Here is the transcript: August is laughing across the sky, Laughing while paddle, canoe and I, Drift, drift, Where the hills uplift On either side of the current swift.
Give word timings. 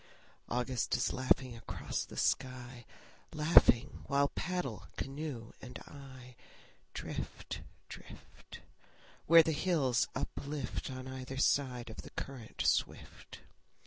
August 0.49 0.95
is 0.97 1.13
laughing 1.13 1.55
across 1.55 2.03
the 2.03 2.17
sky, 2.17 2.87
Laughing 3.35 4.01
while 4.07 4.29
paddle, 4.29 4.87
canoe 4.97 5.51
and 5.61 5.77
I, 5.85 6.35
Drift, 6.95 7.61
drift, 7.87 8.61
Where 9.27 9.43
the 9.43 9.51
hills 9.51 10.07
uplift 10.15 10.89
On 10.89 11.07
either 11.07 11.37
side 11.37 11.91
of 11.91 11.97
the 11.97 12.09
current 12.09 12.63
swift. 12.65 13.41